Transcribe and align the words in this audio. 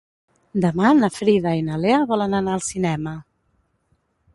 Demà 0.63 0.93
na 1.01 1.11
Frida 1.19 1.53
i 1.59 1.63
na 1.69 1.79
Lea 1.85 2.01
volen 2.15 2.37
anar 2.41 2.57
al 2.59 2.67
cinema. 2.73 3.19